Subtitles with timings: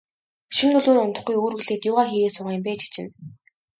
[0.57, 3.11] Шөнө дөлөөр унтахгүй, үүрэглээд юугаа хийгээд суугаа юм бэ, чи чинь.